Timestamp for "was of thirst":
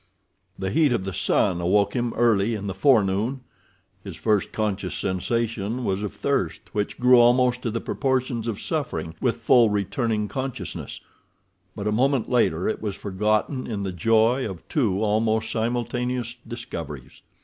5.85-6.73